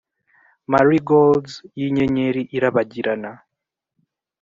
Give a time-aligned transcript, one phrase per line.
[0.71, 3.31] marigolds yinyenyeri irabagirana.